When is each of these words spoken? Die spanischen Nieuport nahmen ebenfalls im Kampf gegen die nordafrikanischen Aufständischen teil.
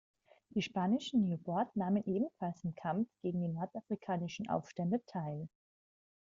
Die 0.55 0.63
spanischen 0.63 1.21
Nieuport 1.25 1.75
nahmen 1.75 2.03
ebenfalls 2.05 2.63
im 2.63 2.73
Kampf 2.73 3.07
gegen 3.21 3.39
die 3.39 3.49
nordafrikanischen 3.49 4.49
Aufständischen 4.49 5.05
teil. 5.05 5.47